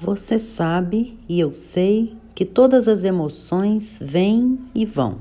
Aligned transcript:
Você 0.00 0.38
sabe 0.38 1.18
e 1.28 1.40
eu 1.40 1.50
sei 1.50 2.16
que 2.32 2.44
todas 2.44 2.86
as 2.86 3.02
emoções 3.02 3.98
vêm 4.00 4.56
e 4.72 4.86
vão. 4.86 5.18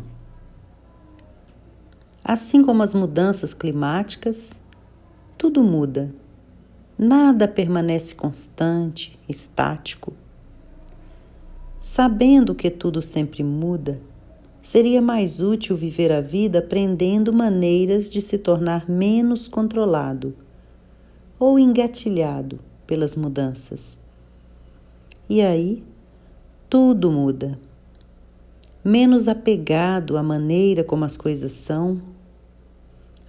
Assim 2.23 2.63
como 2.63 2.83
as 2.83 2.93
mudanças 2.93 3.55
climáticas, 3.55 4.61
tudo 5.35 5.63
muda. 5.63 6.13
Nada 6.95 7.47
permanece 7.47 8.13
constante, 8.13 9.17
estático. 9.27 10.13
Sabendo 11.79 12.53
que 12.53 12.69
tudo 12.69 13.01
sempre 13.01 13.43
muda, 13.43 13.99
seria 14.61 15.01
mais 15.01 15.41
útil 15.41 15.75
viver 15.75 16.11
a 16.11 16.21
vida 16.21 16.59
aprendendo 16.59 17.33
maneiras 17.33 18.07
de 18.07 18.21
se 18.21 18.37
tornar 18.37 18.87
menos 18.87 19.47
controlado 19.47 20.35
ou 21.39 21.57
engatilhado 21.57 22.59
pelas 22.85 23.15
mudanças. 23.15 23.97
E 25.29 25.41
aí, 25.41 25.83
tudo 26.69 27.11
muda. 27.11 27.59
Menos 28.83 29.27
apegado 29.27 30.17
à 30.17 30.23
maneira 30.23 30.83
como 30.83 31.03
as 31.03 31.17
coisas 31.17 31.51
são. 31.51 32.01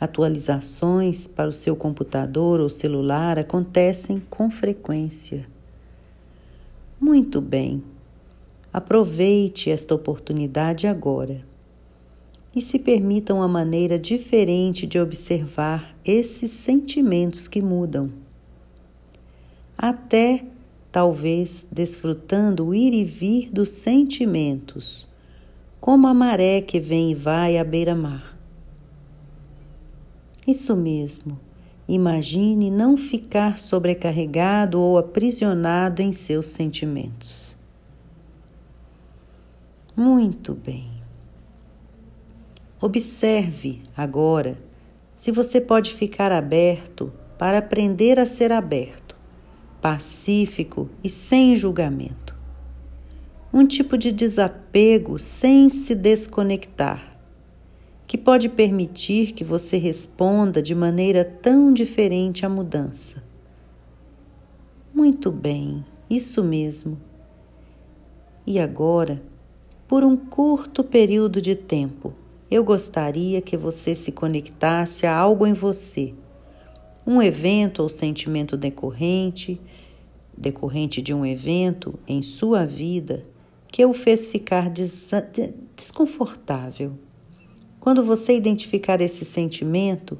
Atualizações 0.00 1.26
para 1.26 1.48
o 1.48 1.52
seu 1.52 1.74
computador 1.74 2.60
ou 2.60 2.68
celular 2.68 3.36
acontecem 3.36 4.22
com 4.30 4.48
frequência. 4.48 5.44
Muito 7.00 7.40
bem, 7.40 7.82
aproveite 8.72 9.70
esta 9.70 9.94
oportunidade 9.94 10.86
agora 10.86 11.44
e 12.54 12.60
se 12.60 12.78
permita 12.78 13.34
uma 13.34 13.48
maneira 13.48 13.98
diferente 13.98 14.86
de 14.86 15.00
observar 15.00 15.96
esses 16.04 16.50
sentimentos 16.50 17.48
que 17.48 17.60
mudam. 17.60 18.10
Até 19.76 20.44
talvez 20.90 21.66
desfrutando 21.70 22.68
o 22.68 22.74
ir 22.74 22.92
e 22.92 23.04
vir 23.04 23.50
dos 23.52 23.70
sentimentos, 23.70 25.06
como 25.80 26.06
a 26.06 26.14
maré 26.14 26.60
que 26.60 26.80
vem 26.80 27.12
e 27.12 27.14
vai 27.14 27.58
à 27.58 27.64
beira-mar. 27.64 28.36
Isso 30.46 30.74
mesmo. 30.74 31.38
Imagine 31.86 32.70
não 32.70 32.96
ficar 32.96 33.58
sobrecarregado 33.58 34.80
ou 34.80 34.98
aprisionado 34.98 36.02
em 36.02 36.12
seus 36.12 36.46
sentimentos. 36.46 37.56
Muito 39.96 40.54
bem. 40.54 40.90
Observe 42.80 43.82
agora 43.96 44.56
se 45.16 45.32
você 45.32 45.60
pode 45.60 45.94
ficar 45.94 46.30
aberto 46.30 47.12
para 47.38 47.58
aprender 47.58 48.20
a 48.20 48.26
ser 48.26 48.52
aberto 48.52 49.07
pacífico 49.80 50.88
e 51.02 51.08
sem 51.08 51.54
julgamento. 51.56 52.36
Um 53.52 53.66
tipo 53.66 53.96
de 53.96 54.12
desapego 54.12 55.18
sem 55.18 55.70
se 55.70 55.94
desconectar, 55.94 57.18
que 58.06 58.18
pode 58.18 58.48
permitir 58.48 59.32
que 59.32 59.44
você 59.44 59.78
responda 59.78 60.62
de 60.62 60.74
maneira 60.74 61.24
tão 61.24 61.72
diferente 61.72 62.44
à 62.44 62.48
mudança. 62.48 63.22
Muito 64.94 65.30
bem, 65.30 65.84
isso 66.10 66.42
mesmo. 66.42 66.98
E 68.46 68.58
agora, 68.58 69.22
por 69.86 70.04
um 70.04 70.16
curto 70.16 70.82
período 70.82 71.40
de 71.40 71.54
tempo, 71.54 72.12
eu 72.50 72.64
gostaria 72.64 73.40
que 73.40 73.56
você 73.56 73.94
se 73.94 74.12
conectasse 74.12 75.06
a 75.06 75.14
algo 75.14 75.46
em 75.46 75.52
você 75.52 76.14
um 77.08 77.22
evento 77.22 77.82
ou 77.82 77.88
sentimento 77.88 78.54
decorrente, 78.54 79.58
decorrente 80.36 81.00
de 81.00 81.14
um 81.14 81.24
evento 81.24 81.98
em 82.06 82.20
sua 82.22 82.66
vida 82.66 83.24
que 83.66 83.82
o 83.82 83.94
fez 83.94 84.28
ficar 84.28 84.68
des 84.68 85.10
desconfortável. 85.74 86.92
Quando 87.80 88.04
você 88.04 88.36
identificar 88.36 89.00
esse 89.00 89.24
sentimento, 89.24 90.18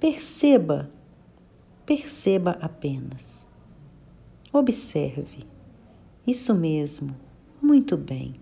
perceba, 0.00 0.90
perceba 1.84 2.56
apenas. 2.62 3.46
Observe. 4.50 5.44
Isso 6.26 6.54
mesmo, 6.54 7.14
muito 7.60 7.98
bem. 7.98 8.34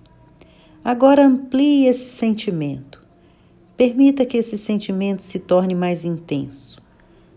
Agora 0.85 1.27
amplie 1.27 1.87
esse 1.87 2.11
sentimento. 2.11 3.05
Permita 3.77 4.25
que 4.25 4.39
esse 4.39 4.57
sentimento 4.57 5.23
se 5.23 5.39
torne 5.39 5.75
mais 5.75 6.05
intenso. 6.05 6.81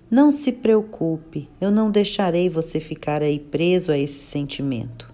Não 0.09 0.31
se 0.31 0.51
preocupe, 0.51 1.49
eu 1.59 1.69
não 1.69 1.91
deixarei 1.91 2.49
você 2.49 2.79
ficar 2.79 3.21
aí 3.21 3.37
preso 3.37 3.91
a 3.91 3.97
esse 3.97 4.19
sentimento. 4.19 5.13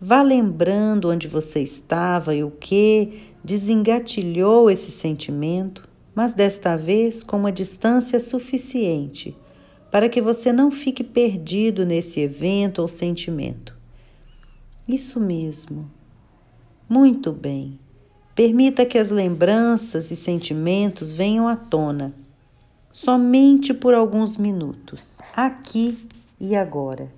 Vá 0.00 0.22
lembrando 0.22 1.10
onde 1.10 1.28
você 1.28 1.60
estava 1.60 2.34
e 2.34 2.42
o 2.42 2.50
que 2.50 3.20
desengatilhou 3.44 4.68
esse 4.68 4.90
sentimento, 4.90 5.88
mas 6.14 6.34
desta 6.34 6.76
vez 6.76 7.22
com 7.22 7.36
uma 7.36 7.52
distância 7.52 8.18
suficiente 8.18 9.36
para 9.92 10.08
que 10.08 10.22
você 10.22 10.52
não 10.52 10.70
fique 10.70 11.04
perdido 11.04 11.84
nesse 11.84 12.18
evento 12.18 12.80
ou 12.80 12.88
sentimento. 12.88 13.78
Isso 14.88 15.20
mesmo. 15.20 15.88
Muito 16.88 17.30
bem. 17.30 17.78
Permita 18.44 18.84
que 18.84 18.98
as 18.98 19.08
lembranças 19.08 20.10
e 20.10 20.16
sentimentos 20.16 21.12
venham 21.12 21.46
à 21.46 21.54
tona, 21.54 22.12
somente 22.90 23.72
por 23.72 23.94
alguns 23.94 24.36
minutos, 24.36 25.20
aqui 25.36 26.08
e 26.40 26.56
agora, 26.56 27.08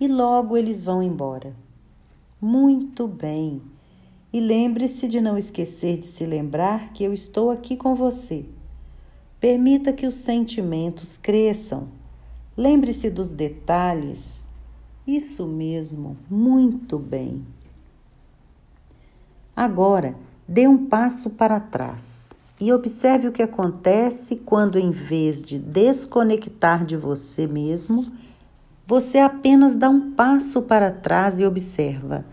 e 0.00 0.08
logo 0.08 0.56
eles 0.56 0.82
vão 0.82 1.00
embora. 1.00 1.54
Muito 2.40 3.06
bem. 3.06 3.62
E 4.32 4.40
lembre-se 4.40 5.06
de 5.06 5.20
não 5.20 5.38
esquecer 5.38 5.96
de 5.96 6.06
se 6.06 6.26
lembrar 6.26 6.92
que 6.92 7.04
eu 7.04 7.12
estou 7.12 7.52
aqui 7.52 7.76
com 7.76 7.94
você. 7.94 8.44
Permita 9.38 9.92
que 9.92 10.08
os 10.08 10.16
sentimentos 10.16 11.16
cresçam. 11.16 11.86
Lembre-se 12.56 13.10
dos 13.10 13.30
detalhes. 13.30 14.44
Isso 15.06 15.46
mesmo, 15.46 16.16
muito 16.28 16.98
bem. 16.98 17.46
Agora, 19.54 20.16
Dê 20.50 20.66
um 20.66 20.86
passo 20.86 21.28
para 21.28 21.60
trás 21.60 22.30
e 22.58 22.72
observe 22.72 23.28
o 23.28 23.32
que 23.32 23.42
acontece 23.42 24.34
quando, 24.34 24.78
em 24.78 24.90
vez 24.90 25.44
de 25.44 25.58
desconectar 25.58 26.86
de 26.86 26.96
você 26.96 27.46
mesmo, 27.46 28.10
você 28.86 29.18
apenas 29.18 29.74
dá 29.74 29.90
um 29.90 30.12
passo 30.12 30.62
para 30.62 30.90
trás 30.90 31.38
e 31.38 31.44
observa, 31.44 32.24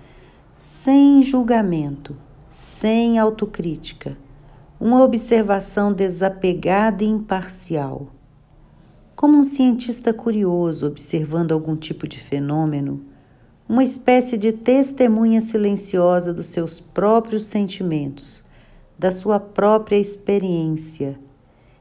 sem 0.56 1.22
julgamento, 1.22 2.16
sem 2.50 3.20
autocrítica, 3.20 4.18
uma 4.80 5.04
observação 5.04 5.92
desapegada 5.92 7.04
e 7.04 7.08
imparcial. 7.08 8.08
Como 9.14 9.38
um 9.38 9.44
cientista 9.44 10.14
curioso 10.14 10.88
observando 10.88 11.52
algum 11.52 11.76
tipo 11.76 12.08
de 12.08 12.22
fenômeno, 12.22 13.02
uma 13.68 13.84
espécie 13.84 14.38
de 14.38 14.52
testemunha 14.52 15.42
silenciosa 15.42 16.32
dos 16.32 16.48
seus 16.48 16.80
próprios 16.80 17.48
sentimentos, 17.48 18.44
da 18.98 19.12
sua 19.12 19.40
própria 19.40 19.98
experiência. 19.98 21.20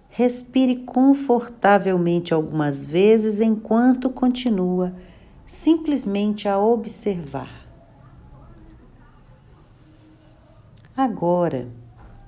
Respire 0.08 0.76
confortavelmente 0.76 2.32
algumas 2.32 2.86
vezes 2.86 3.40
enquanto 3.40 4.08
continua 4.08 4.94
simplesmente 5.46 6.48
a 6.48 6.58
observar. 6.58 7.64
Agora, 10.96 11.68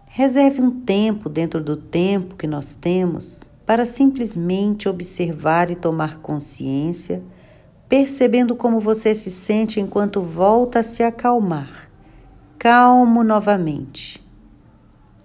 reserve 0.07 0.61
um 0.61 0.83
tempo 0.83 1.29
dentro 1.29 1.63
do 1.63 1.77
tempo 1.77 2.35
que 2.35 2.47
nós 2.47 2.75
temos 2.75 3.45
para 3.65 3.85
simplesmente 3.85 4.89
observar 4.89 5.71
e 5.71 5.77
tomar 5.77 6.19
consciência 6.19 7.23
percebendo 7.89 8.57
como 8.57 8.81
você 8.81 9.15
se 9.15 9.31
sente 9.31 9.81
enquanto 9.81 10.21
volta 10.21 10.81
a 10.81 10.83
se 10.83 11.03
acalmar, 11.03 11.89
calmo 12.59 13.23
novamente. 13.23 14.25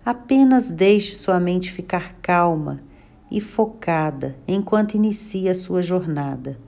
Apenas 0.06 0.72
deixe 0.72 1.16
sua 1.16 1.40
mente 1.40 1.72
ficar 1.72 2.16
calma 2.22 2.81
e 3.30 3.40
focada 3.40 4.36
enquanto 4.48 4.96
inicia 4.96 5.54
sua 5.54 5.81
jornada. 5.81 6.60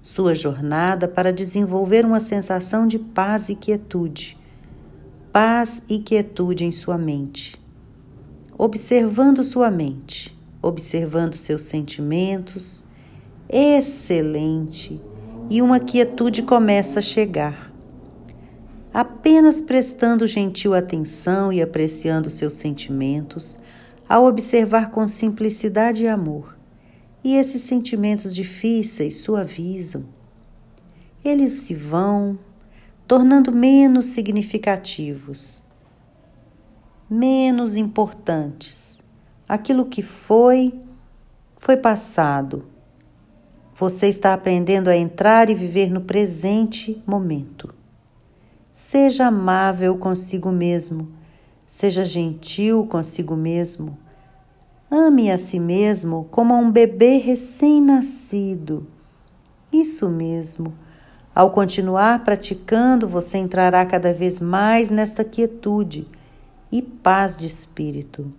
Sua 0.00 0.34
jornada 0.34 1.06
para 1.06 1.32
desenvolver 1.32 2.04
uma 2.04 2.20
sensação 2.20 2.86
de 2.86 2.98
paz 2.98 3.48
e 3.48 3.54
quietude. 3.54 4.38
Paz 5.32 5.82
e 5.88 5.98
quietude 5.98 6.64
em 6.64 6.72
sua 6.72 6.96
mente. 6.96 7.56
Observando 8.56 9.42
sua 9.42 9.70
mente, 9.70 10.36
observando 10.62 11.34
seus 11.34 11.62
sentimentos, 11.62 12.87
excelente 13.48 15.00
e 15.50 15.62
uma 15.62 15.80
quietude 15.80 16.42
começa 16.42 16.98
a 16.98 17.02
chegar. 17.02 17.72
Apenas 18.92 19.60
prestando 19.60 20.26
gentil 20.26 20.74
atenção 20.74 21.52
e 21.52 21.62
apreciando 21.62 22.30
seus 22.30 22.54
sentimentos, 22.54 23.58
ao 24.08 24.24
observar 24.24 24.90
com 24.90 25.06
simplicidade 25.06 26.04
e 26.04 26.08
amor, 26.08 26.56
e 27.22 27.36
esses 27.36 27.62
sentimentos 27.62 28.34
difíceis 28.34 29.16
suavizam, 29.16 30.04
eles 31.24 31.50
se 31.50 31.74
vão, 31.74 32.38
tornando 33.06 33.52
menos 33.52 34.06
significativos, 34.06 35.62
menos 37.08 37.76
importantes. 37.76 38.98
Aquilo 39.48 39.86
que 39.86 40.02
foi, 40.02 40.72
foi 41.56 41.76
passado. 41.76 42.66
Você 43.78 44.08
está 44.08 44.34
aprendendo 44.34 44.88
a 44.88 44.96
entrar 44.96 45.48
e 45.48 45.54
viver 45.54 45.90
no 45.90 46.00
presente 46.00 47.02
momento. 47.06 47.72
Seja 48.72 49.26
amável 49.26 49.96
consigo 49.96 50.50
mesmo, 50.50 51.08
seja 51.66 52.04
gentil 52.04 52.86
consigo 52.86 53.36
mesmo. 53.36 53.96
Ame 54.90 55.30
a 55.30 55.38
si 55.38 55.60
mesmo 55.60 56.26
como 56.30 56.54
a 56.54 56.58
um 56.58 56.70
bebê 56.70 57.18
recém-nascido. 57.18 58.86
Isso 59.72 60.08
mesmo 60.08 60.74
ao 61.38 61.52
continuar 61.52 62.24
praticando, 62.24 63.06
você 63.06 63.38
entrará 63.38 63.86
cada 63.86 64.12
vez 64.12 64.40
mais 64.40 64.90
nessa 64.90 65.22
quietude 65.22 66.04
e 66.72 66.82
paz 66.82 67.36
de 67.36 67.46
espírito. 67.46 68.32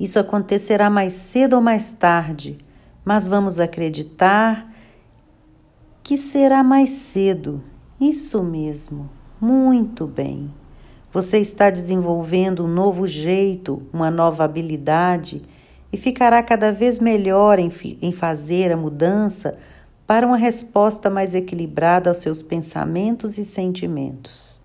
Isso 0.00 0.18
acontecerá 0.18 0.88
mais 0.88 1.12
cedo 1.12 1.56
ou 1.56 1.60
mais 1.60 1.92
tarde, 1.92 2.58
mas 3.08 3.26
vamos 3.26 3.58
acreditar 3.58 4.70
que 6.02 6.18
será 6.18 6.62
mais 6.62 6.90
cedo. 6.90 7.64
Isso 7.98 8.42
mesmo, 8.42 9.08
muito 9.40 10.06
bem. 10.06 10.52
Você 11.10 11.38
está 11.38 11.70
desenvolvendo 11.70 12.66
um 12.66 12.68
novo 12.68 13.06
jeito, 13.06 13.82
uma 13.94 14.10
nova 14.10 14.44
habilidade 14.44 15.40
e 15.90 15.96
ficará 15.96 16.42
cada 16.42 16.70
vez 16.70 17.00
melhor 17.00 17.58
em, 17.58 17.72
em 18.02 18.12
fazer 18.12 18.70
a 18.72 18.76
mudança 18.76 19.58
para 20.06 20.26
uma 20.26 20.36
resposta 20.36 21.08
mais 21.08 21.34
equilibrada 21.34 22.10
aos 22.10 22.18
seus 22.18 22.42
pensamentos 22.42 23.38
e 23.38 23.44
sentimentos. 23.46 24.60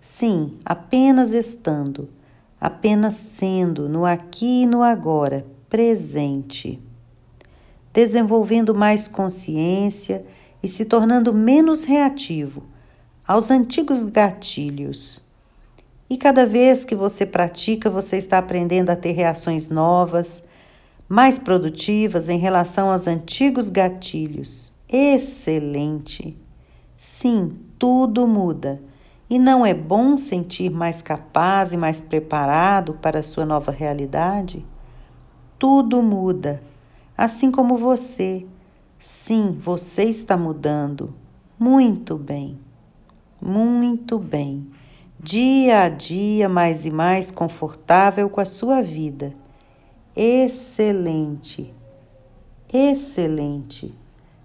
Sim, 0.00 0.56
apenas 0.64 1.32
estando, 1.32 2.08
apenas 2.60 3.14
sendo 3.14 3.88
no 3.88 4.06
aqui 4.06 4.62
e 4.62 4.66
no 4.66 4.84
agora, 4.84 5.44
presente. 5.68 6.80
Desenvolvendo 7.92 8.74
mais 8.74 9.06
consciência 9.08 10.24
e 10.62 10.68
se 10.68 10.84
tornando 10.84 11.32
menos 11.32 11.84
reativo 11.84 12.64
aos 13.26 13.50
antigos 13.50 14.04
gatilhos. 14.04 15.22
E 16.08 16.16
cada 16.16 16.44
vez 16.44 16.84
que 16.84 16.94
você 16.94 17.24
pratica, 17.24 17.88
você 17.88 18.16
está 18.16 18.38
aprendendo 18.38 18.90
a 18.90 18.96
ter 18.96 19.12
reações 19.12 19.68
novas, 19.68 20.42
mais 21.08 21.38
produtivas 21.38 22.28
em 22.28 22.38
relação 22.38 22.90
aos 22.90 23.06
antigos 23.06 23.70
gatilhos 23.70 24.72
excelente. 24.92 26.36
Sim, 26.96 27.56
tudo 27.78 28.28
muda. 28.28 28.80
E 29.28 29.38
não 29.38 29.64
é 29.64 29.72
bom 29.72 30.18
sentir 30.18 30.70
mais 30.70 31.00
capaz 31.00 31.72
e 31.72 31.76
mais 31.78 31.98
preparado 31.98 32.92
para 33.00 33.20
a 33.20 33.22
sua 33.22 33.46
nova 33.46 33.72
realidade? 33.72 34.64
Tudo 35.58 36.02
muda, 36.02 36.62
assim 37.16 37.50
como 37.50 37.76
você. 37.76 38.46
Sim, 38.98 39.58
você 39.60 40.04
está 40.04 40.36
mudando. 40.36 41.14
Muito 41.58 42.16
bem, 42.16 42.58
muito 43.40 44.18
bem. 44.18 44.66
Dia 45.18 45.82
a 45.82 45.88
dia, 45.88 46.48
mais 46.48 46.84
e 46.84 46.90
mais 46.90 47.30
confortável 47.30 48.28
com 48.28 48.40
a 48.40 48.44
sua 48.44 48.80
vida. 48.80 49.32
Excelente, 50.16 51.72
excelente. 52.72 53.94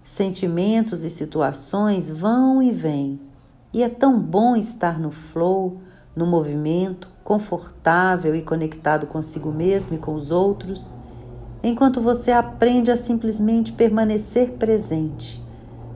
Sentimentos 0.04 1.04
e 1.04 1.10
situações 1.10 2.08
vão 2.08 2.62
e 2.62 2.72
vêm, 2.72 3.20
e 3.72 3.82
é 3.82 3.88
tão 3.88 4.18
bom 4.18 4.56
estar 4.56 4.98
no 4.98 5.10
flow, 5.10 5.82
no 6.16 6.26
movimento, 6.26 7.10
confortável 7.22 8.34
e 8.34 8.40
conectado 8.40 9.06
consigo 9.06 9.52
mesmo 9.52 9.94
e 9.94 9.98
com 9.98 10.14
os 10.14 10.30
outros, 10.30 10.94
enquanto 11.62 12.00
você 12.00 12.30
aprende 12.30 12.90
a 12.90 12.96
simplesmente 12.96 13.72
permanecer 13.72 14.52
presente. 14.52 15.42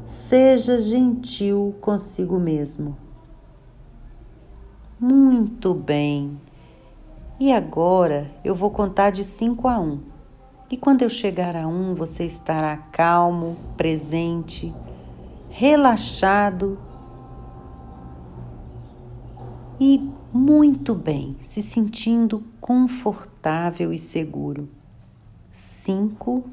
Seja 0.06 0.79
gentil 0.79 1.75
consigo 1.81 2.38
mesmo. 2.38 2.97
Muito 4.99 5.75
bem. 5.75 6.41
E 7.41 7.53
agora 7.53 8.31
eu 8.44 8.55
vou 8.55 8.70
contar 8.70 9.11
de 9.11 9.25
5 9.25 9.67
a 9.67 9.79
1. 9.79 9.82
Um. 9.82 10.00
E 10.70 10.76
quando 10.76 11.03
eu 11.03 11.09
chegar 11.09 11.55
a 11.55 11.67
um, 11.67 11.94
você 11.94 12.25
estará 12.25 12.76
calmo, 12.76 13.56
presente, 13.76 14.75
relaxado 15.50 16.79
e 19.79 20.08
muito 20.32 20.94
bem, 20.94 21.37
se 21.41 21.61
sentindo 21.61 22.43
confortável 22.61 23.93
e 23.93 23.99
seguro. 23.99 24.69
Cinco, 25.53 26.51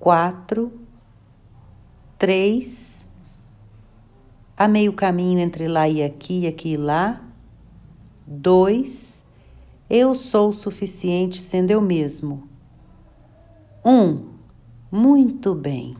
quatro, 0.00 0.72
três, 2.18 3.06
a 4.56 4.66
meio 4.66 4.92
caminho 4.92 5.38
entre 5.38 5.68
lá 5.68 5.88
e 5.88 6.02
aqui, 6.02 6.48
aqui 6.48 6.72
e 6.72 6.76
lá. 6.76 7.22
Dois, 8.26 9.24
eu 9.88 10.12
sou 10.16 10.48
o 10.48 10.52
suficiente 10.52 11.38
sendo 11.38 11.70
eu 11.70 11.80
mesmo 11.80 12.56
um, 13.88 14.30
muito 14.90 15.54
bem. 15.54 15.96